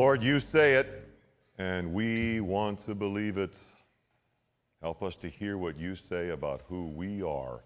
[0.00, 1.06] Lord, you say it,
[1.58, 3.58] and we want to believe it.
[4.80, 7.60] Help us to hear what you say about who we are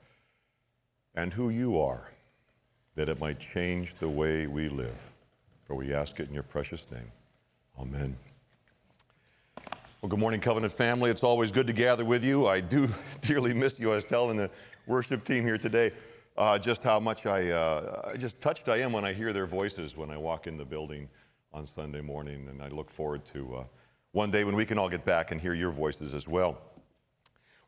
[1.15, 2.11] and who you are,
[2.97, 4.97] that it might change the way we live.
[5.65, 7.09] For we ask it in your precious name.
[7.79, 8.17] Amen.
[10.03, 11.13] Well, good morning, Covenant family.
[11.13, 12.49] It's always good to gather with you.
[12.49, 12.89] I do
[13.21, 13.93] dearly miss you.
[13.93, 14.51] I was telling the
[14.89, 15.93] worship team here today
[16.37, 19.97] uh, just how much I, uh, just touched I am when I hear their voices
[19.97, 21.09] when I walk in the building
[21.55, 22.49] on Sunday morning.
[22.49, 23.65] And I look forward to uh,
[24.13, 26.59] one day when we can all get back and hear your voices as well.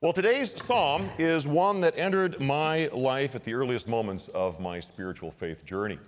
[0.03, 4.81] Well, today's psalm is one that entered my life at the earliest moments of my
[4.81, 5.99] spiritual faith journey.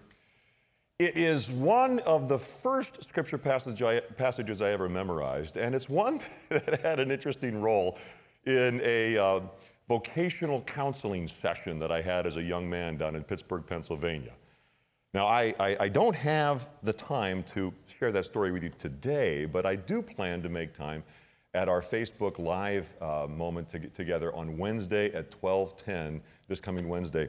[0.99, 5.89] It is one of the first scripture passage I, passages I ever memorized, and it's
[5.89, 7.97] one that had an interesting role
[8.45, 9.41] in a uh,
[9.87, 14.33] vocational counseling session that I had as a young man down in Pittsburgh, Pennsylvania.
[15.15, 19.47] Now, I, I, I, don't have the time to share that story with you today,
[19.47, 21.03] but I do plan to make time
[21.55, 27.29] at our Facebook Live uh, moment to together on Wednesday at 12:10 this coming Wednesday.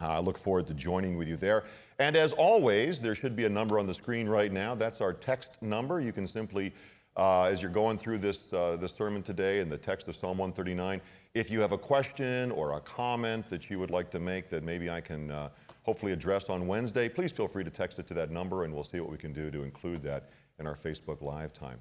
[0.00, 1.64] Uh, I look forward to joining with you there.
[2.00, 4.74] And as always, there should be a number on the screen right now.
[4.74, 6.00] That's our text number.
[6.00, 6.72] You can simply,
[7.16, 10.38] uh, as you're going through this, uh, this sermon today and the text of Psalm
[10.38, 11.00] 139,
[11.34, 14.62] if you have a question or a comment that you would like to make that
[14.62, 15.48] maybe I can uh,
[15.88, 18.84] hopefully address on Wednesday, please feel free to text it to that number and we'll
[18.84, 21.78] see what we can do to include that in our Facebook Live time.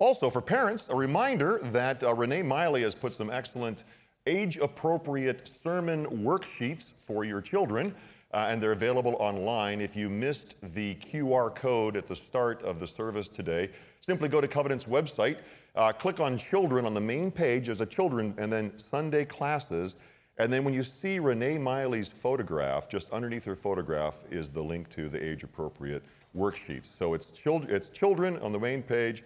[0.00, 3.84] Also, for parents, a reminder that uh, Renee Miley has put some excellent
[4.26, 7.94] age appropriate sermon worksheets for your children,
[8.32, 9.80] uh, and they're available online.
[9.80, 14.40] If you missed the QR code at the start of the service today, simply go
[14.40, 15.36] to Covenant's website,
[15.76, 19.96] uh, click on Children on the main page as a children, and then Sunday classes.
[20.38, 24.90] And then when you see Renee Miley's photograph, just underneath her photograph is the link
[24.90, 26.02] to the age appropriate
[26.36, 26.86] worksheets.
[26.86, 29.22] So it's, children, it's children on the main page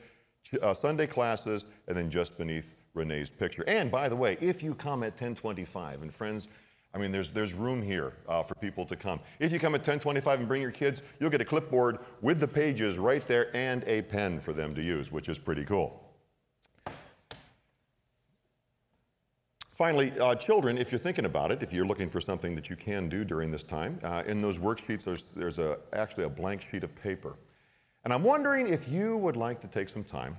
[0.62, 3.64] uh, Sunday classes, and then just beneath Renee's picture.
[3.66, 6.48] And by the way, if you come at 1025, and friends,
[6.94, 9.20] I mean, there's, there's room here uh, for people to come.
[9.38, 12.48] If you come at 1025 and bring your kids, you'll get a clipboard with the
[12.48, 16.07] pages right there and a pen for them to use, which is pretty cool.
[19.78, 22.74] Finally, uh, children, if you're thinking about it, if you're looking for something that you
[22.74, 26.60] can do during this time, uh, in those worksheets, there's, there's a, actually a blank
[26.60, 27.36] sheet of paper.
[28.02, 30.36] And I'm wondering if you would like to take some time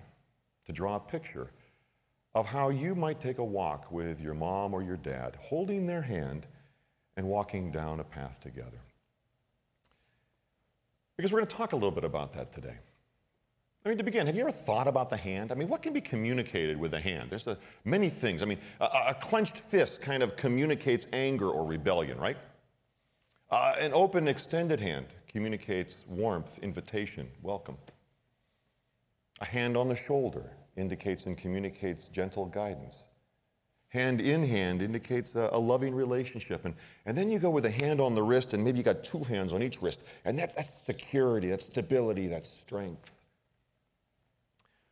[0.65, 1.51] to draw a picture
[2.35, 6.01] of how you might take a walk with your mom or your dad, holding their
[6.01, 6.45] hand
[7.15, 8.81] and walking down a path together.
[11.15, 12.75] Because we're going to talk a little bit about that today.
[13.85, 15.51] I mean, to begin, have you ever thought about the hand?
[15.51, 17.29] I mean, what can be communicated with the hand?
[17.29, 18.41] There's a, many things.
[18.41, 22.37] I mean, a, a, clenched fist kind of communicates anger or rebellion, right?
[23.49, 27.77] Uh, an open, extended hand communicates warmth, invitation, welcome.
[29.39, 30.43] A hand on the shoulder
[30.75, 33.05] indicates and communicates gentle guidance.
[33.87, 36.65] Hand in hand indicates a, a, loving relationship.
[36.65, 36.75] And,
[37.05, 39.23] and then you go with a hand on the wrist, and maybe you got two
[39.23, 40.01] hands on each wrist.
[40.25, 43.13] And that's, that's security, that's stability, that's strength.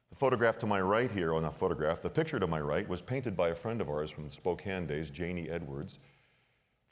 [0.09, 3.01] The photograph to my right here, on that photograph, the picture to my right was
[3.01, 5.99] painted by a friend of ours from the Spokane days, Janie Edwards.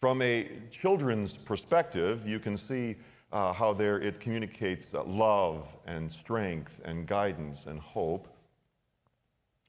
[0.01, 2.95] From a children's perspective, you can see
[3.31, 8.27] uh, how there it communicates uh, love and strength and guidance and hope.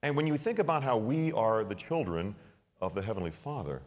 [0.03, 2.34] And when you think about how we are the children
[2.81, 3.81] of the Heavenly Father,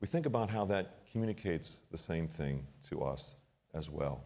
[0.00, 3.36] we think about how that communicates the same thing to us
[3.74, 4.24] as well.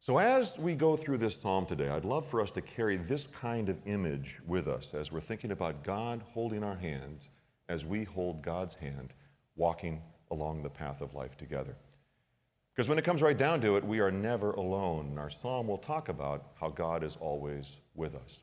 [0.00, 3.26] So, as we go through this psalm today, I'd love for us to carry this
[3.26, 7.28] kind of image with us as we're thinking about God holding our hands
[7.68, 9.12] as we hold God's hand,
[9.56, 10.00] walking
[10.30, 11.76] along the path of life together.
[12.74, 15.06] Because when it comes right down to it, we are never alone.
[15.06, 18.38] And our psalm will talk about how God is always with us.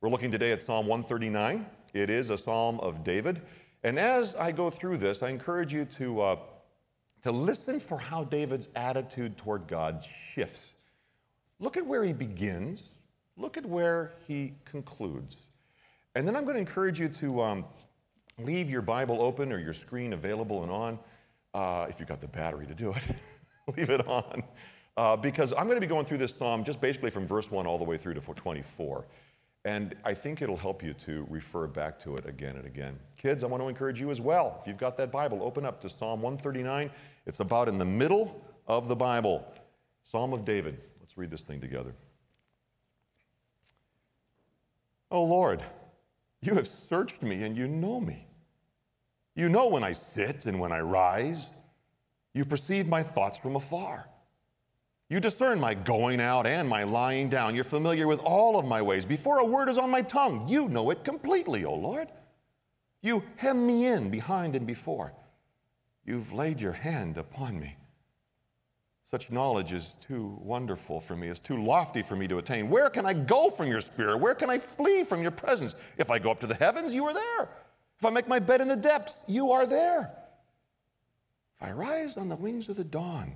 [0.00, 1.64] We're looking today at Psalm 139.
[1.94, 3.40] It is a psalm of David.
[3.84, 6.36] And as I go through this, I encourage you to, uh,
[7.22, 10.76] to listen for how David's attitude toward God shifts.
[11.60, 12.98] Look at where he begins,
[13.36, 15.48] look at where he concludes.
[16.14, 17.64] And then I'm going to encourage you to um,
[18.38, 20.98] leave your Bible open or your screen available and on,
[21.54, 23.16] uh, if you've got the battery to do it.
[23.76, 24.42] leave it on.
[24.96, 27.66] Uh, because I'm going to be going through this psalm just basically from verse 1
[27.66, 29.06] all the way through to 24.
[29.64, 32.98] And I think it'll help you to refer back to it again and again.
[33.16, 34.58] Kids, I want to encourage you as well.
[34.60, 36.90] If you've got that Bible, open up to Psalm 139.
[37.26, 39.46] It's about in the middle of the Bible.
[40.04, 40.80] Psalm of David.
[41.00, 41.94] Let's read this thing together.
[45.10, 45.62] Oh Lord,
[46.40, 48.26] you have searched me and you know me.
[49.34, 51.54] You know when I sit and when I rise.
[52.34, 54.08] You perceive my thoughts from afar.
[55.10, 57.54] You discern my going out and my lying down.
[57.54, 59.04] You're familiar with all of my ways.
[59.04, 62.08] Before a word is on my tongue, you know it completely, O Lord.
[63.02, 65.12] You hem me in behind and before.
[66.04, 67.76] You've laid your hand upon me.
[69.04, 72.70] Such knowledge is too wonderful for me, it's too lofty for me to attain.
[72.70, 74.16] Where can I go from your spirit?
[74.18, 75.76] Where can I flee from your presence?
[75.98, 77.50] If I go up to the heavens, you are there.
[77.98, 80.12] If I make my bed in the depths, you are there.
[81.60, 83.34] If I rise on the wings of the dawn,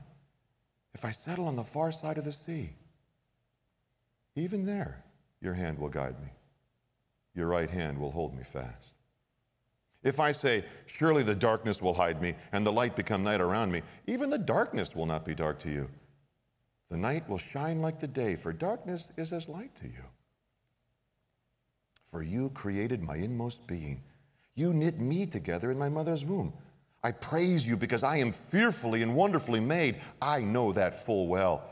[0.95, 2.71] if I settle on the far side of the sea,
[4.35, 5.05] even there,
[5.41, 6.31] your hand will guide me.
[7.35, 8.96] Your right hand will hold me fast.
[10.07, 13.73] If I say, Surely the darkness will hide me, and the light become night around
[13.73, 15.91] me, even the darkness will not be dark to you.
[16.91, 20.05] The night will shine like the day, for darkness is as light to you.
[22.13, 24.01] For you created my inmost being.
[24.55, 26.53] You knit me together in my mother's womb.
[27.03, 29.97] I praise you because I am fearfully and wonderfully made.
[30.23, 31.69] I know that full well.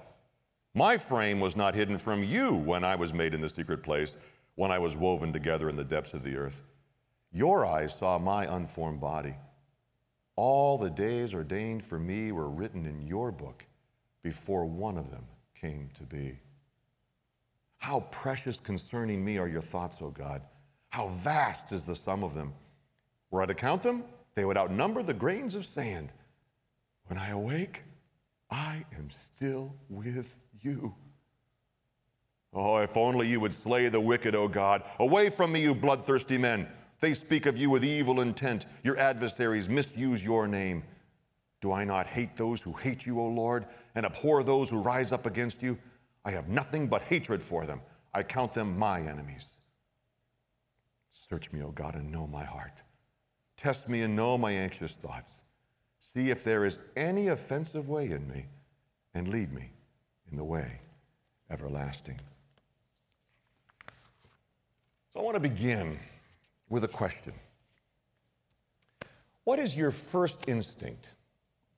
[0.75, 4.19] My frame was not hidden from you when I was made in the secret place,
[4.57, 6.65] when I was woven together in the depths of the earth.
[7.35, 9.35] Your eyes saw my unformed body.
[10.37, 13.67] All the days ordained for me were written in your book
[14.23, 15.27] before one of them
[15.61, 16.39] came to be.
[17.79, 20.43] How precious concerning me are your thoughts, O God.
[20.91, 22.55] How vast is the sum of them.
[23.31, 24.05] Were I to count them,
[24.37, 26.13] they would outnumber the grains of sand.
[27.07, 27.83] When I awake,
[28.49, 30.95] I am still with you.
[32.53, 34.85] Oh, if only you would slay the wicked, O God.
[35.01, 36.69] Away from me, you bloodthirsty men.
[37.01, 38.67] They speak of you with evil intent.
[38.83, 40.83] Your adversaries misuse your name.
[41.61, 45.13] Do I not hate those who hate you, O Lord, and abhor those who rise
[45.13, 45.79] up against you?
[46.25, 47.81] I have nothing but hatred for them.
[48.13, 49.61] I count them my enemies.
[51.13, 52.83] Search me, O God, and know my heart.
[53.57, 55.43] Test me and know my anxious thoughts.
[56.01, 58.47] See if there is any offensive way in me,
[59.15, 59.71] and lead me
[60.31, 60.81] in the way
[61.51, 62.21] everlasting.
[65.13, 65.99] So I want to begin
[66.69, 67.35] with a question
[69.45, 71.11] What is your first instinct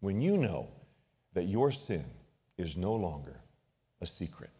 [0.00, 0.68] when you know
[1.34, 2.04] that your sin
[2.58, 3.40] is no longer
[4.00, 4.50] a secret?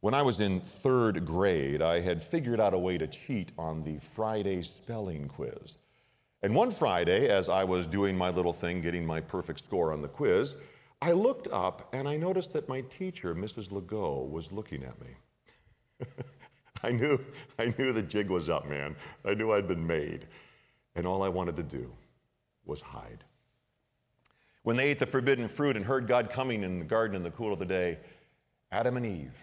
[0.00, 3.80] When I was in third grade, I had figured out a way to cheat on
[3.80, 5.78] the Friday spelling quiz.
[6.42, 10.02] And one Friday, as I was doing my little thing, getting my perfect score on
[10.02, 10.56] the quiz,
[11.00, 13.70] I looked up and I noticed that my teacher, Mrs.
[13.70, 16.06] Legault, was looking at me.
[16.88, 17.18] I knew,
[17.58, 18.94] I knew the jig was up, man.
[19.24, 20.26] I knew I'd been made.
[20.94, 21.90] And all I wanted to do
[22.66, 23.24] was hide.
[24.64, 27.30] When they ate the forbidden fruit and heard God coming in the garden in the
[27.30, 27.98] cool of the day,
[28.70, 29.34] Adam and Eve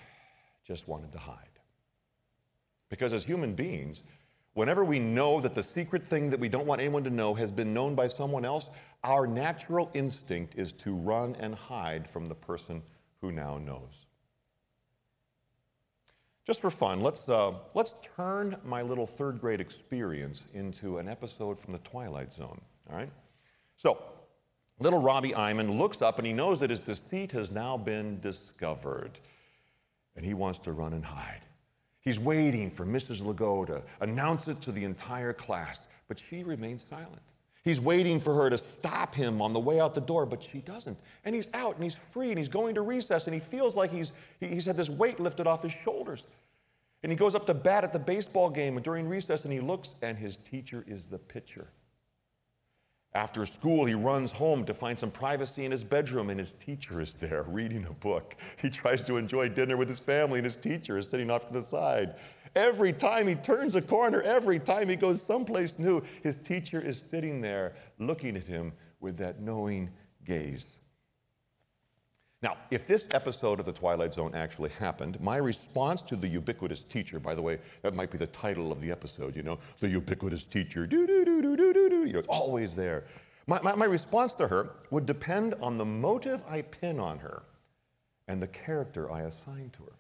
[0.68, 1.36] just wanted to hide.
[2.90, 4.04] Because as human beings,
[4.54, 7.52] whenever we know that the secret thing that we don't want anyone to know has
[7.52, 8.70] been known by someone else,
[9.04, 12.84] our natural instinct is to run and hide from the person
[13.20, 14.06] who now knows.
[16.52, 21.58] Just for fun, let's, uh, let's turn my little third grade experience into an episode
[21.58, 22.60] from the Twilight Zone,
[22.90, 23.10] all right?
[23.78, 23.98] So,
[24.78, 29.12] little Robbie Eyman looks up and he knows that his deceit has now been discovered,
[30.18, 31.40] and he wants to run and hide.
[32.02, 33.24] He's waiting for Mrs.
[33.24, 37.22] Legault to announce it to the entire class, but she remains silent.
[37.64, 40.60] He's waiting for her to stop him on the way out the door, but she
[40.60, 40.98] doesn't.
[41.26, 43.92] And he's out and he's free and he's going to recess and he feels like
[43.92, 46.26] he's, he's had this weight lifted off his shoulders.
[47.04, 49.96] And he goes up to bat at the baseball game during recess and he looks
[50.02, 51.68] and his teacher is the pitcher.
[53.14, 57.02] After school, he runs home to find some privacy in his bedroom, and his teacher
[57.02, 58.36] is there reading a book.
[58.62, 61.54] He tries to enjoy dinner with his family, and his teacher is sitting off to
[61.54, 62.16] the side.
[62.56, 67.02] Every time he turns a corner, every time he goes someplace new, his teacher is
[67.02, 69.90] sitting there looking at him with that knowing
[70.24, 70.80] gaze.
[72.44, 76.84] Now, if this episode of The Twilight Zone actually happened, my response to the ubiquitous
[76.84, 79.88] teacher, by the way, that might be the title of the episode, you know, the
[79.88, 83.04] ubiquitous teacher, do do do do do do do, you know, always there.
[83.46, 87.44] My, my, my response to her would depend on the motive I pin on her
[88.28, 89.96] and the character I assign to her.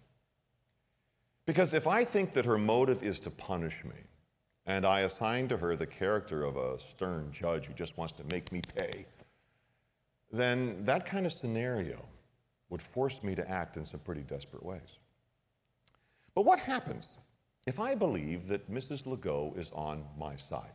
[1.45, 3.99] Because if I think that her motive is to punish me,
[4.65, 8.23] and I assign to her the character of a stern judge who just wants to
[8.31, 9.05] make me pay,
[10.31, 12.03] then that kind of scenario
[12.71, 14.97] would force me to act in some pretty desperate ways.
[16.33, 17.19] But what happens
[17.67, 19.05] if I believe that Mrs.
[19.05, 20.71] Legault is on my side?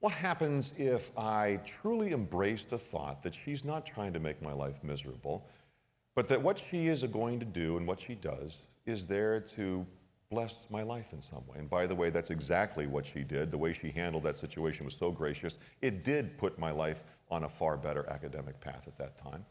[0.00, 4.52] What happens if I truly embrace the thought that she's not trying to make my
[4.52, 5.46] life miserable,
[6.14, 9.84] but that what she is going to do and what she does is there to
[10.30, 11.58] bless my life in some way.
[11.58, 13.50] And by the way, that's exactly what she did.
[13.50, 15.58] The way she handled that situation was so gracious.
[15.82, 19.44] It did put my life on a far better academic path at that time.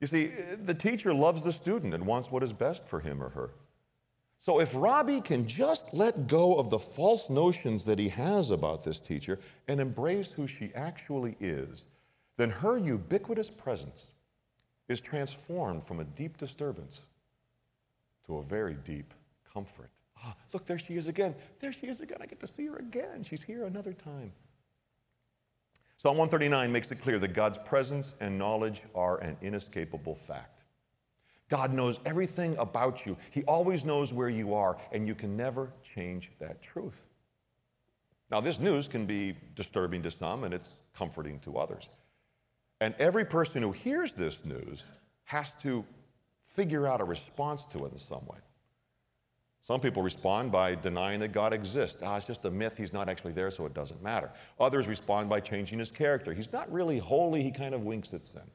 [0.00, 0.26] You see,
[0.62, 3.50] the teacher loves the student and wants what is best for him or her.
[4.38, 8.84] So if Robbie can just let go of the false notions that he has about
[8.84, 11.88] this teacher and embrace who she actually is,
[12.36, 14.04] then her ubiquitous presence
[14.88, 17.00] is transformed from a deep disturbance
[18.26, 19.14] to a very deep
[19.52, 19.90] comfort.
[20.22, 21.34] Ah, look, there she is again.
[21.60, 22.18] There she is again.
[22.20, 23.24] I get to see her again.
[23.24, 24.32] She's here another time.
[25.98, 30.62] Psalm 139 makes it clear that God's presence and knowledge are an inescapable fact.
[31.48, 33.16] God knows everything about you.
[33.30, 37.00] He always knows where you are, and you can never change that truth.
[38.30, 41.88] Now, this news can be disturbing to some, and it's comforting to others.
[42.80, 44.90] And every person who hears this news
[45.24, 45.84] has to
[46.44, 48.38] figure out a response to it in some way.
[49.66, 52.00] Some people respond by denying that God exists.
[52.00, 52.74] Ah, it's just a myth.
[52.76, 54.30] He's not actually there, so it doesn't matter.
[54.60, 56.32] Others respond by changing his character.
[56.32, 58.48] He's not really holy, he kind of winks at sin.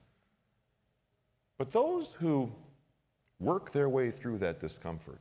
[1.57, 2.49] But those who
[3.41, 5.19] work their way through that discomfort,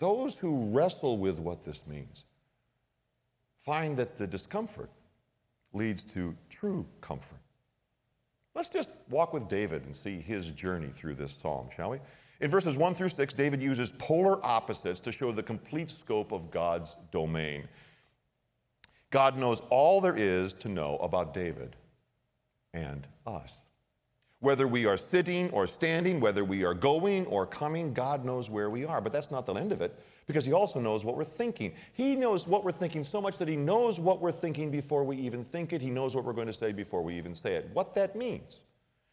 [0.00, 2.24] those who wrestle with what this means,
[3.64, 4.90] find that the discomfort
[5.72, 7.40] leads to true comfort.
[8.54, 12.00] Let's just walk with David and see his journey through this psalm, shall we?
[12.44, 16.50] In verses 1 through 6, David uses polar opposites to show the complete scope of
[16.50, 17.66] God's domain.
[19.10, 21.74] God knows all there is to know about David
[22.74, 23.54] and us.
[24.40, 28.68] Whether we are sitting or standing, whether we are going or coming, God knows where
[28.68, 29.00] we are.
[29.00, 31.72] But that's not the end of it because He also knows what we're thinking.
[31.94, 35.16] He knows what we're thinking so much that He knows what we're thinking before we
[35.16, 35.80] even think it.
[35.80, 37.70] He knows what we're going to say before we even say it.
[37.72, 38.64] What that means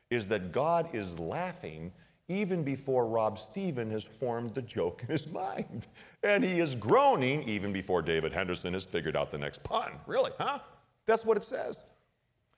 [0.09, 1.93] is that God is laughing
[2.27, 5.87] even before Rob Stephen has formed the joke in his mind.
[6.23, 9.93] And he is groaning even before David Henderson has figured out the next pun.
[10.05, 10.59] Really, huh?
[11.05, 11.79] That's what it says.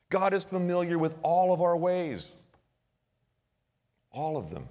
[0.09, 2.29] God is familiar with all of our ways,
[4.11, 4.67] all of them.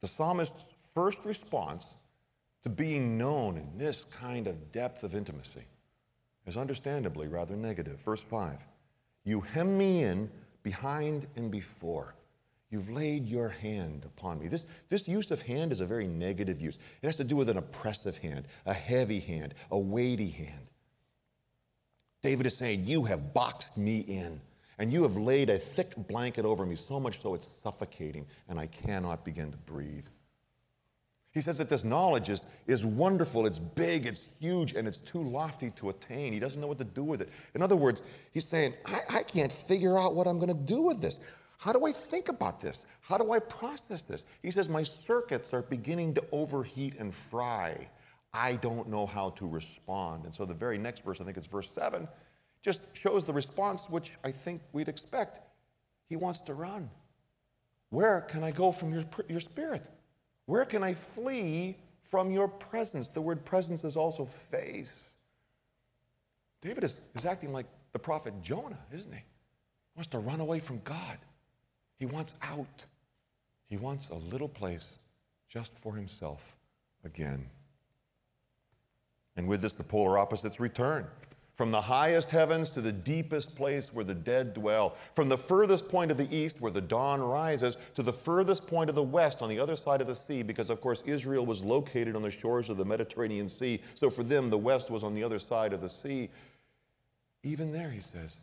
[0.00, 1.96] The psalmist's first response
[2.62, 5.64] to being known in this kind of depth of intimacy
[6.46, 8.00] is understandably rather negative.
[8.00, 8.64] Verse 5
[9.24, 10.30] You hem me in
[10.62, 12.14] behind and before.
[12.70, 14.48] You've laid your hand upon me.
[14.48, 16.78] This, this use of hand is a very negative use.
[17.00, 20.70] It has to do with an oppressive hand, a heavy hand, a weighty hand.
[22.22, 24.40] David is saying, You have boxed me in,
[24.78, 28.58] and you have laid a thick blanket over me, so much so it's suffocating, and
[28.58, 30.06] I cannot begin to breathe.
[31.36, 35.22] He says that this knowledge is, is wonderful, it's big, it's huge, and it's too
[35.22, 36.32] lofty to attain.
[36.32, 37.28] He doesn't know what to do with it.
[37.54, 40.80] In other words, he's saying, I, I can't figure out what I'm going to do
[40.80, 41.20] with this.
[41.58, 42.84] How do I think about this?
[43.00, 44.24] How do I process this?
[44.42, 47.88] He says, My circuits are beginning to overheat and fry.
[48.32, 50.26] I don't know how to respond.
[50.26, 52.06] And so the very next verse, I think it's verse 7,
[52.62, 55.40] just shows the response which I think we'd expect.
[56.08, 56.90] He wants to run.
[57.90, 59.82] Where can I go from your, your spirit?
[60.46, 63.08] Where can I flee from your presence?
[63.08, 65.12] The word presence is also face.
[66.60, 69.18] David is, is acting like the prophet Jonah, isn't he?
[69.18, 71.18] He wants to run away from God.
[71.98, 72.84] He wants out.
[73.68, 74.98] He wants a little place
[75.48, 76.56] just for himself
[77.04, 77.46] again.
[79.36, 81.06] And with this, the polar opposites return
[81.56, 85.88] from the highest heavens to the deepest place where the dead dwell, from the furthest
[85.88, 89.40] point of the east where the dawn rises to the furthest point of the west
[89.40, 92.30] on the other side of the sea, because of course Israel was located on the
[92.30, 93.80] shores of the Mediterranean Sea.
[93.94, 96.28] So for them, the west was on the other side of the sea.
[97.42, 98.36] Even there, he says,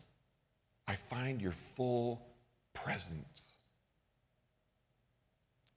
[0.88, 2.20] I find your full
[2.74, 3.54] presence.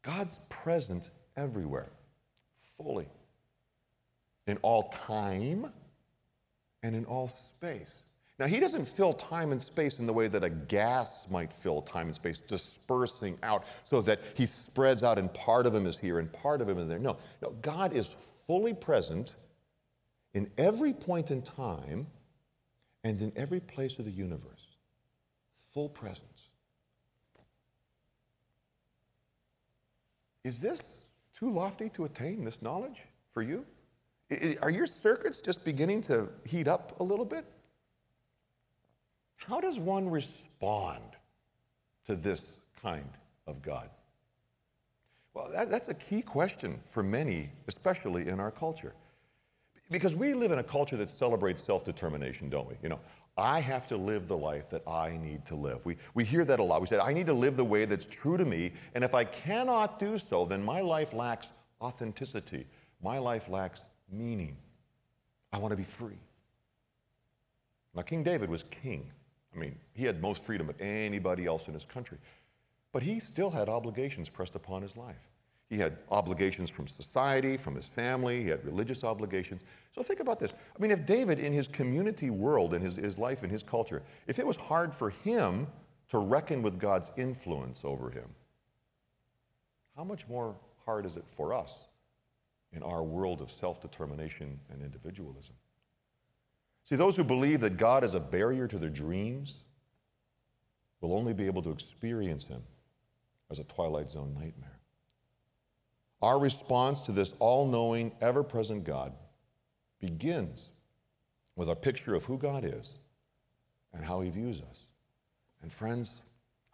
[0.02, 1.90] God's present everywhere,
[2.76, 3.08] fully,
[4.46, 5.72] in all time
[6.82, 8.02] and in all space.
[8.38, 11.80] Now, he doesn't fill time and space in the way that a gas might fill
[11.80, 15.98] time and space, dispersing out so that he spreads out and part of him is
[15.98, 16.98] here and part of him is there.
[16.98, 18.14] No, no, God is
[18.46, 19.36] fully present
[20.34, 22.06] in every point in time
[23.04, 24.76] and in every place of the universe.
[25.72, 26.45] Full presence.
[30.46, 30.98] Is this
[31.36, 33.66] too lofty to attain, this knowledge for you?
[34.62, 37.44] Are your circuits just beginning to heat up a little bit?
[39.34, 41.02] How does one respond
[42.06, 43.10] to this kind
[43.48, 43.90] of God?
[45.34, 48.94] Well, that, that's a key question for many, especially in our culture.
[49.90, 52.76] Because we live in a culture that celebrates self determination, don't we?
[52.84, 53.00] You know,
[53.36, 55.84] I have to live the life that I need to live.
[55.84, 56.80] We, we hear that a lot.
[56.80, 59.24] We say, I need to live the way that's true to me, and if I
[59.24, 61.52] cannot do so, then my life lacks
[61.82, 62.66] authenticity.
[63.02, 64.56] My life lacks meaning.
[65.52, 66.18] I want to be free.
[67.94, 69.10] Now, King David was king.
[69.54, 72.18] I mean, he had most freedom of anybody else in his country.
[72.92, 75.16] But he still had obligations pressed upon his life.
[75.68, 79.62] He had obligations from society, from his family, he had religious obligations.
[79.94, 80.52] So think about this.
[80.54, 84.02] I mean, if David, in his community world, in his, his life, in his culture,
[84.28, 85.66] if it was hard for him
[86.10, 88.28] to reckon with God's influence over him,
[89.96, 90.54] how much more
[90.84, 91.88] hard is it for us
[92.72, 95.54] in our world of self determination and individualism?
[96.84, 99.56] See, those who believe that God is a barrier to their dreams
[101.00, 102.62] will only be able to experience Him
[103.50, 104.75] as a Twilight Zone nightmare.
[106.22, 109.12] Our response to this all knowing, ever present God
[110.00, 110.70] begins
[111.56, 112.94] with a picture of who God is
[113.92, 114.86] and how He views us.
[115.62, 116.22] And, friends,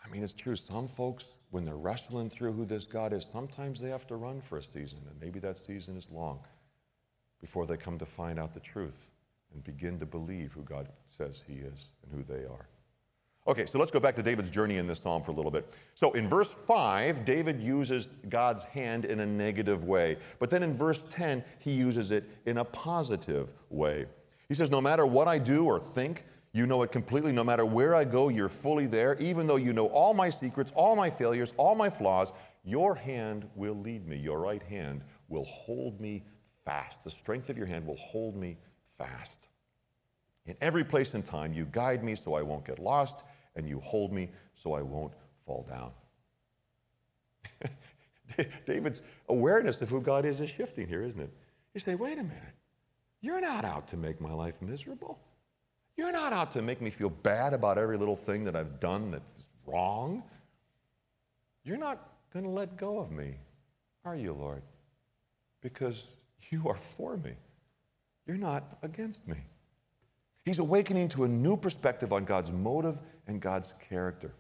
[0.04, 0.56] I mean, it's true.
[0.56, 4.40] Some folks, when they're wrestling through who this God is, sometimes they have to run
[4.40, 6.40] for a season, and maybe that season is long
[7.40, 9.08] before they come to find out the truth
[9.52, 12.68] and begin to believe who God says He is and who they are.
[13.44, 15.74] Okay, so let's go back to David's journey in this psalm for a little bit.
[15.94, 20.16] So in verse 5, David uses God's hand in a negative way.
[20.38, 24.06] But then in verse 10, he uses it in a positive way.
[24.48, 27.32] He says, No matter what I do or think, you know it completely.
[27.32, 29.16] No matter where I go, you're fully there.
[29.18, 32.32] Even though you know all my secrets, all my failures, all my flaws,
[32.62, 34.16] your hand will lead me.
[34.16, 36.22] Your right hand will hold me
[36.64, 37.02] fast.
[37.02, 38.56] The strength of your hand will hold me
[38.96, 39.48] fast.
[40.46, 43.24] In every place and time, you guide me so I won't get lost
[43.56, 45.12] and you hold me so I won't
[45.44, 45.90] fall down.
[48.66, 51.30] David's awareness of who God is is shifting here, isn't it?
[51.74, 52.54] You say, wait a minute,
[53.20, 55.18] you're not out to make my life miserable.
[55.96, 59.10] You're not out to make me feel bad about every little thing that I've done
[59.10, 60.22] that's wrong.
[61.64, 63.34] You're not going to let go of me,
[64.04, 64.62] are you, Lord?
[65.60, 66.06] Because
[66.50, 67.32] you are for me.
[68.26, 69.36] You're not against me.
[70.44, 74.32] He's awakening to a new perspective on God's motive and God's character.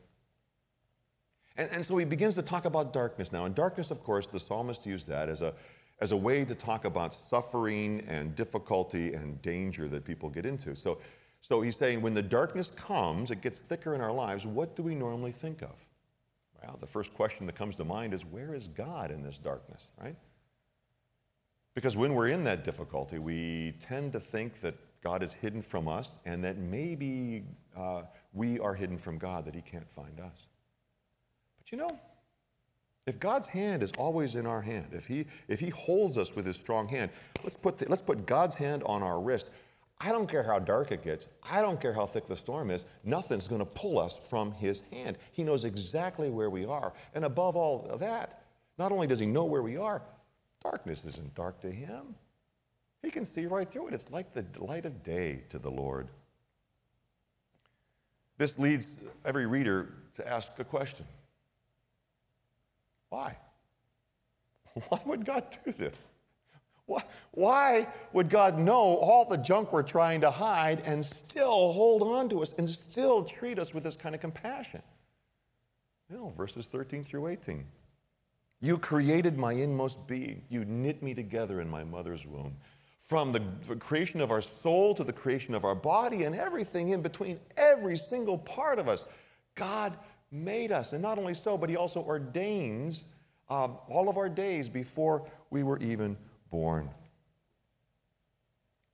[1.56, 3.44] And, and so he begins to talk about darkness now.
[3.44, 5.52] And darkness, of course, the psalmist used that as a,
[6.00, 10.74] as a way to talk about suffering and difficulty and danger that people get into.
[10.74, 10.98] So,
[11.40, 14.82] so he's saying when the darkness comes, it gets thicker in our lives, what do
[14.82, 15.74] we normally think of?
[16.62, 19.88] Well, the first question that comes to mind is where is God in this darkness,
[20.00, 20.16] right?
[21.74, 25.88] Because when we're in that difficulty, we tend to think that God is hidden from
[25.88, 27.44] us and that maybe
[27.76, 30.46] uh, we are hidden from God, that He can't find us.
[31.58, 31.98] But you know,
[33.06, 36.46] if God's hand is always in our hand, if He, if he holds us with
[36.46, 37.10] His strong hand,
[37.42, 39.50] let's put, the, let's put God's hand on our wrist.
[40.00, 41.28] I don't care how dark it gets.
[41.42, 42.86] I don't care how thick the storm is.
[43.04, 45.16] Nothing's going to pull us from His hand.
[45.32, 46.92] He knows exactly where we are.
[47.14, 48.42] And above all of that,
[48.78, 50.02] not only does He know where we are,
[50.62, 52.14] darkness isn't dark to Him.
[53.02, 53.94] He can see right through it.
[53.94, 56.08] It's like the light of day to the Lord.
[58.42, 61.06] This leads every reader to ask a question
[63.08, 63.36] Why?
[64.88, 65.94] Why would God do this?
[67.30, 72.28] Why would God know all the junk we're trying to hide and still hold on
[72.30, 74.82] to us and still treat us with this kind of compassion?
[76.10, 77.64] Know, verses 13 through 18.
[78.60, 80.42] You created my inmost being.
[80.48, 82.56] You knit me together in my mother's womb
[83.12, 87.02] from the creation of our soul to the creation of our body and everything in
[87.02, 89.04] between, every single part of us.
[89.54, 89.98] God
[90.30, 90.94] made us.
[90.94, 93.04] And not only so, but He also ordains
[93.50, 96.16] um, all of our days before we were even
[96.50, 96.88] born.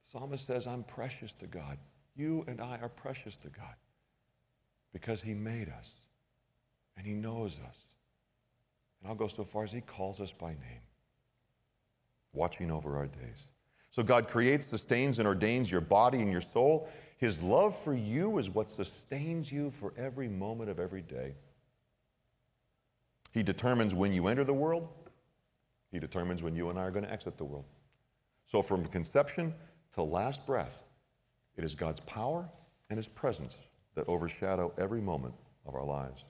[0.02, 1.78] Psalmist says, I'm precious to God.
[2.16, 3.76] You and I are precious to God
[4.92, 5.90] because He made us
[6.96, 7.76] and He knows us.
[9.00, 10.82] And I'll go so far as He calls us by name,
[12.32, 13.46] watching over our days.
[13.90, 16.88] So God creates, sustains, and ordains your body and your soul.
[17.16, 21.34] His love for you is what sustains you for every moment of every day.
[23.32, 24.88] He determines when you enter the world,
[25.90, 27.64] He determines when you and I are going to exit the world.
[28.46, 29.54] So from conception
[29.94, 30.82] to last breath,
[31.56, 32.48] it is God's power
[32.90, 35.34] and His presence that overshadow every moment
[35.66, 36.24] of our lives.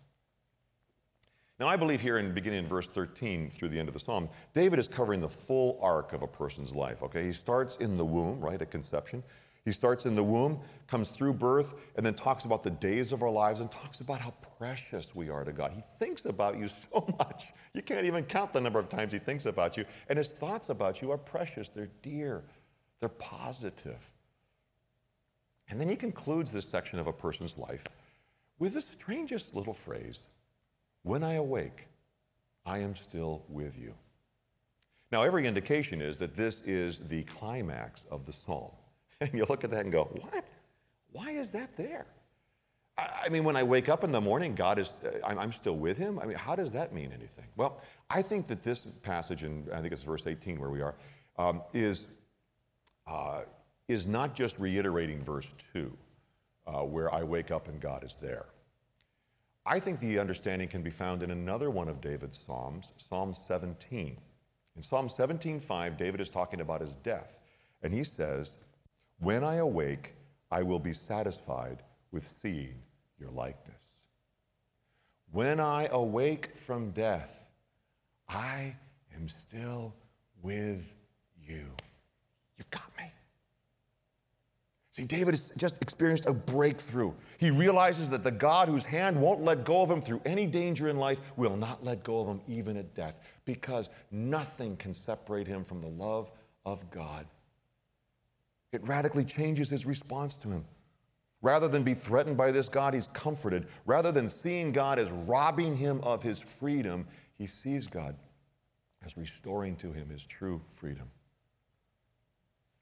[1.61, 4.29] Now, I believe here in beginning in verse 13 through the end of the psalm,
[4.55, 7.03] David is covering the full arc of a person's life.
[7.03, 9.25] Okay, he starts in the womb, right, at conception.
[9.65, 13.25] He starts in the womb, comes through birth, and then talks about the days of
[13.25, 15.73] our lives and talks about how precious we are to God.
[15.75, 17.53] He thinks about you so much.
[17.75, 19.85] You can't even count the number of times he thinks about you.
[20.09, 22.45] And his thoughts about you are precious, they're dear,
[23.01, 24.09] they're positive.
[25.69, 27.83] And then he concludes this section of a person's life
[28.61, 30.29] with the strangest little phrase
[31.09, 31.87] when I awake,
[32.67, 33.95] I am still with you.
[35.11, 38.73] Now, every indication is that this is the climax of the psalm.
[39.21, 40.53] And you look at that and go, what?
[41.11, 42.07] Why is that there?
[42.97, 45.97] I mean, when I wake up in the morning, God is, uh, I'm still with
[45.97, 46.21] him.
[46.21, 47.47] I mean, how does that mean anything?
[47.57, 50.95] Well, I think that this passage, and I think it's verse 18 where we are,
[51.37, 52.09] um, is,
[53.09, 53.41] uh,
[53.89, 55.91] is not just reiterating verse 2,
[56.67, 58.47] uh, where I wake up and God is there.
[59.69, 64.17] I think the understanding can be found in another one of David's Psalms, Psalm 17.
[64.77, 67.37] In Psalm 17:5, David is talking about his death,
[67.83, 68.59] and he says,
[69.19, 70.15] "When I awake,
[70.51, 72.83] I will be satisfied with seeing
[73.19, 74.05] your likeness.
[75.31, 77.47] When I awake from death,
[78.29, 78.75] I
[79.15, 79.95] am still
[80.41, 80.83] with
[81.37, 81.67] you.
[82.57, 83.05] You've got me.
[84.99, 87.13] See, David has just experienced a breakthrough.
[87.39, 90.89] He realizes that the God whose hand won't let go of him through any danger
[90.89, 95.47] in life will not let go of him even at death because nothing can separate
[95.47, 96.33] him from the love
[96.67, 97.27] of God.
[98.73, 100.65] It radically changes his response to him.
[101.43, 103.69] Rather than be threatened by this God, he's comforted.
[103.87, 107.07] Rather than seeing God as robbing him of his freedom,
[107.37, 108.17] he sees God
[109.07, 111.09] as restoring to him his true freedom.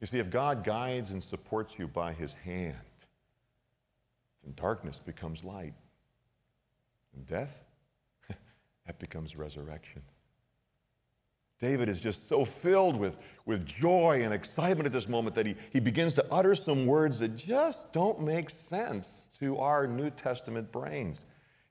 [0.00, 2.76] You see, if God guides and supports you by his hand,
[4.44, 5.74] then darkness becomes light.
[7.14, 7.64] And death,
[8.86, 10.02] that becomes resurrection.
[11.58, 15.56] David is just so filled with, with joy and excitement at this moment that he,
[15.72, 20.70] he begins to utter some words that just don't make sense to our New Testament
[20.70, 21.24] brains.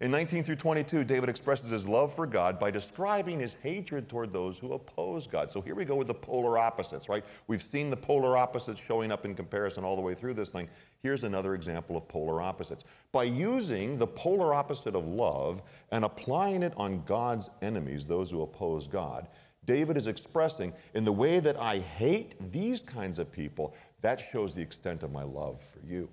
[0.05, 4.31] In 19 through 22, David expresses his love for God by describing his hatred toward
[4.31, 5.49] those who oppose God.
[5.49, 7.25] So here we go with the polar opposites, right?
[7.47, 10.69] We've seen the polar opposites showing up in comparison all the way through this thing.
[11.01, 12.83] Here's another example of polar opposites.
[13.11, 18.43] By using the polar opposite of love and applying it on God's enemies, those who
[18.43, 19.27] oppose God,
[19.65, 24.53] David is expressing in the way that I hate these kinds of people, that shows
[24.53, 26.07] the extent of my love for you.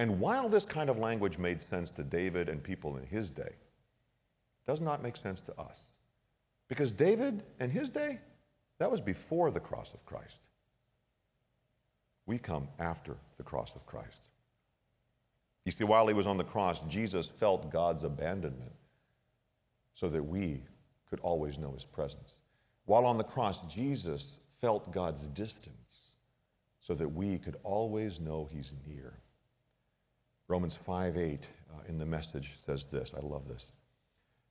[0.00, 3.42] And while this kind of language made sense to David and people in his day,
[3.42, 5.88] it does not make sense to us.
[6.68, 8.18] Because David and his day,
[8.78, 10.38] that was before the cross of Christ.
[12.24, 14.30] We come after the cross of Christ.
[15.66, 18.72] You see, while he was on the cross, Jesus felt God's abandonment
[19.92, 20.62] so that we
[21.10, 22.32] could always know his presence.
[22.86, 26.12] While on the cross, Jesus felt God's distance
[26.80, 29.12] so that we could always know He's near.
[30.50, 33.14] Romans 5 8 uh, in the message says this.
[33.16, 33.70] I love this.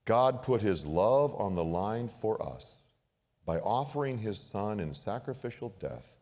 [0.06, 2.86] God put His love on the line for us
[3.46, 6.16] by offering His Son in sacrificial death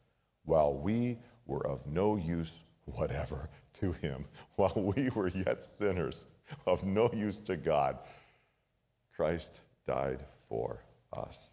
[0.45, 6.25] while we were of no use whatever to Him, while we were yet sinners
[6.65, 7.99] of no use to God.
[9.15, 10.81] Christ died for
[11.13, 11.51] us.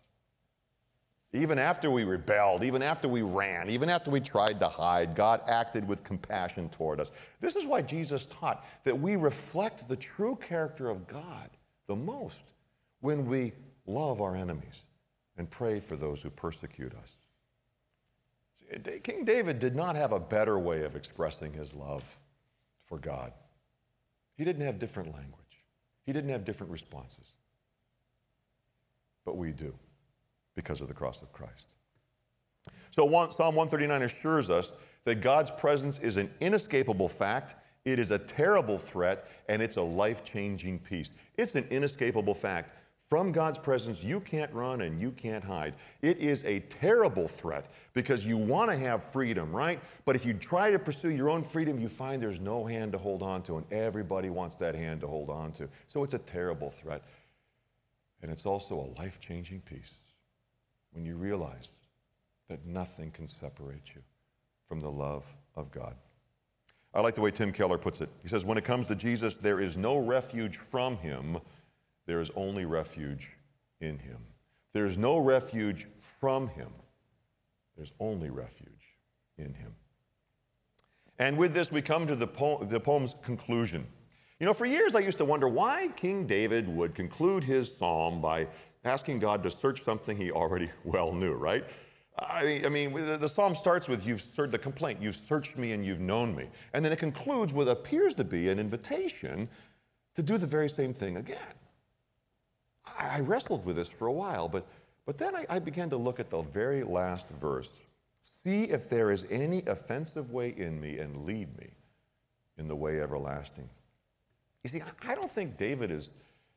[1.35, 5.41] Even after we rebelled, even after we ran, even after we tried to hide, God
[5.49, 7.11] acted with compassion toward us.
[7.41, 11.51] This is why Jesus taught that we reflect the true character of God
[11.89, 12.53] the most
[13.01, 13.53] when we
[13.85, 14.85] love our enemies
[15.37, 17.17] and pray for those who persecute us.
[19.03, 22.05] King David did not have a better way of expressing his love
[22.87, 23.33] for God.
[24.37, 25.65] He didn't have different language,
[26.07, 27.35] he didn't have different responses.
[29.25, 29.75] But we do
[30.55, 31.71] because of the cross of Christ.
[32.91, 38.19] So Psalm 139 assures us that God's presence is an inescapable fact, it is a
[38.19, 41.13] terrible threat, and it's a life changing peace.
[41.37, 42.71] It's an inescapable fact.
[43.11, 45.75] From God's presence, you can't run and you can't hide.
[46.01, 49.79] It is a terrible threat because you want to have freedom, right?
[50.07, 52.99] But if you try to pursue your own freedom, you find there's no hand to
[52.99, 55.69] hold on to, and everybody wants that hand to hold on to.
[55.87, 57.03] So it's a terrible threat.
[58.23, 59.91] And it's also a life changing peace
[60.95, 61.69] when you realize
[62.49, 64.03] that nothing can separate you
[64.69, 65.25] from the love
[65.57, 65.95] of God.
[66.95, 68.09] I like the way Tim Keller puts it.
[68.23, 71.39] He says, When it comes to Jesus, there is no refuge from him,
[72.07, 73.31] there is only refuge
[73.81, 74.19] in him.
[74.73, 76.71] There is no refuge from him,
[77.77, 78.71] there's only refuge
[79.39, 79.75] in him.
[81.19, 83.87] And with this, we come to the, po- the poem's conclusion.
[84.41, 88.21] You know, for years I used to wonder why King David would conclude his psalm
[88.21, 88.49] by
[88.85, 91.65] asking God to search something he already well knew, right?
[92.19, 95.85] I, I mean, the psalm starts with, You've searched the complaint, you've searched me and
[95.85, 96.49] you've known me.
[96.73, 99.49] And then it concludes with appears to be an invitation
[100.15, 101.39] to do the very same thing again.
[102.99, 104.67] I, wrestled with this for a while, but,
[105.07, 107.83] but then I, I began to look at the very last verse.
[108.23, 111.71] See if there is any offensive way in me and lead me
[112.59, 113.69] in the way everlasting.
[114.63, 116.15] You see, I don't think David is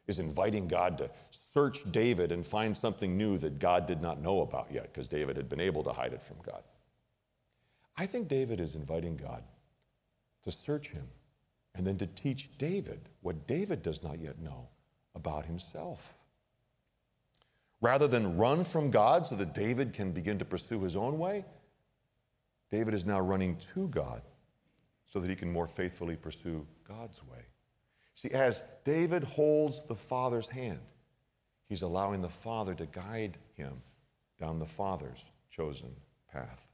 [0.07, 4.41] is inviting God to search David and find something new that God did not know
[4.41, 6.63] about yet, because David had been able to hide it from God.
[7.97, 9.43] I think David is inviting God
[10.43, 11.07] to search him
[11.75, 14.67] and then to teach David what David does not yet know
[15.15, 16.17] about himself.
[17.81, 21.45] Rather than run from God so that David can begin to pursue his own way,
[22.71, 24.21] David is now running to God
[25.05, 27.45] so that he can more faithfully pursue God's way.
[28.17, 30.79] See, as David holds the Father's hand,
[31.69, 33.73] he's allowing the Father to guide him
[34.39, 35.95] down the Father's chosen
[36.33, 36.65] path.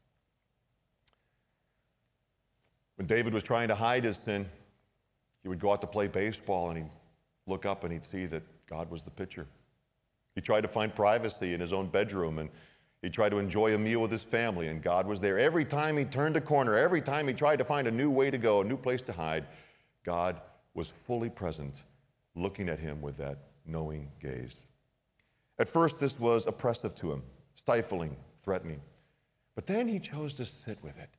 [2.95, 4.45] When David was trying to hide his sin,
[5.41, 6.91] he would go out to play baseball and he'd
[7.45, 9.45] look up and he'd see that God was the pitcher.
[10.36, 12.49] He tried to find privacy in his own bedroom and
[13.01, 15.38] he tried to enjoy a meal with his family, and God was there.
[15.38, 18.32] Every time he turned a corner, every time he tried to find a new way
[18.32, 19.45] to go, a new place to hide,
[20.06, 20.39] God
[20.73, 21.83] was fully present,
[22.36, 24.65] looking at him with that knowing gaze.
[25.59, 27.23] At first, this was oppressive to him,
[27.55, 28.81] stifling, threatening.
[29.55, 31.09] But then he chose to sit with it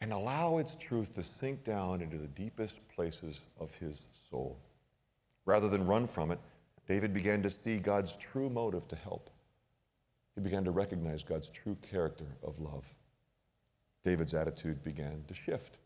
[0.00, 4.58] and allow its truth to sink down into the deepest places of his soul.
[5.44, 6.38] Rather than run from it,
[6.88, 9.30] David began to see God's true motive to help.
[10.34, 12.84] He began to recognize God's true character of love.
[14.04, 15.78] David's attitude began to shift.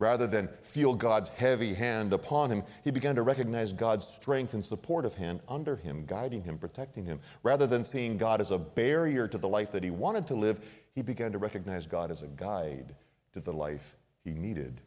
[0.00, 4.64] Rather than feel God's heavy hand upon him, he began to recognize God's strength and
[4.64, 7.20] supportive hand under him, guiding him, protecting him.
[7.44, 10.60] Rather than seeing God as a barrier to the life that he wanted to live,
[10.94, 12.96] he began to recognize God as a guide
[13.34, 14.80] to the life he needed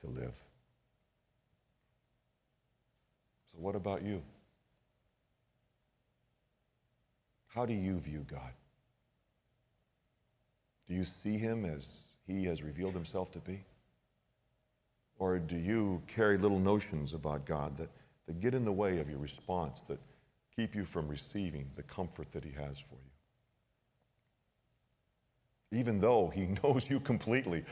[0.00, 0.34] to live.
[3.50, 4.22] So, what about you?
[7.48, 8.52] How do you view God?
[10.88, 11.88] Do you see him as
[12.26, 13.64] he has revealed himself to be?
[15.22, 17.90] Or do you carry little notions about God that,
[18.26, 20.00] that get in the way of your response, that
[20.56, 22.96] keep you from receiving the comfort that he has for
[25.70, 25.78] you?
[25.78, 27.64] Even though he knows you completely,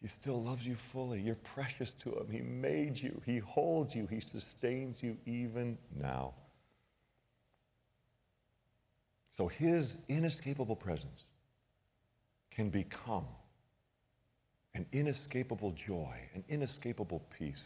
[0.00, 1.20] he still loves you fully.
[1.20, 2.30] You're precious to him.
[2.30, 6.32] He made you, he holds you, he sustains you even now.
[9.36, 11.26] So his inescapable presence
[12.50, 13.26] can become
[14.74, 17.62] an inescapable joy, an inescapable peace,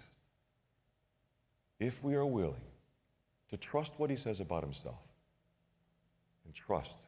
[1.81, 2.61] if we are willing
[3.51, 5.01] to trust what he says about himself
[6.45, 6.99] and trust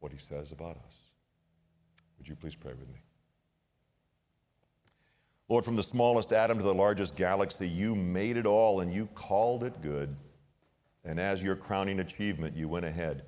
[0.00, 0.94] what he says about us.
[2.18, 3.00] Would you please pray with me?
[5.48, 9.06] Lord, from the smallest atom to the largest galaxy, you made it all and you
[9.14, 10.14] called it good.
[11.04, 13.24] And as your crowning achievement, you went ahead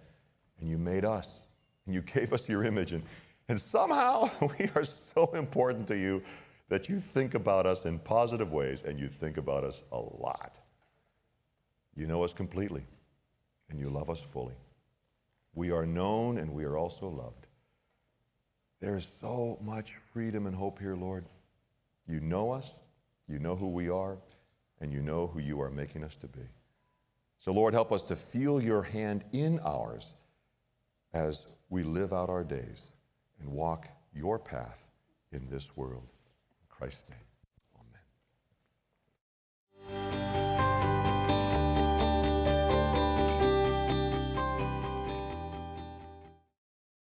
[0.60, 1.46] and you made us
[1.86, 2.92] and you gave us your image.
[2.92, 3.02] And
[3.48, 6.22] and somehow we are so important to you
[6.68, 10.58] that you think about us in positive ways and you think about us a lot.
[11.94, 12.84] You know us completely
[13.68, 14.54] and you love us fully.
[15.54, 17.46] We are known and we are also loved.
[18.80, 21.26] There is so much freedom and hope here, Lord.
[22.08, 22.80] You know us,
[23.28, 24.16] you know who we are,
[24.80, 26.40] and you know who you are making us to be.
[27.38, 30.14] So, Lord, help us to feel your hand in ours
[31.12, 32.91] as we live out our days
[33.42, 34.88] and walk your path
[35.32, 36.08] in this world.
[36.60, 37.31] In Christ's name.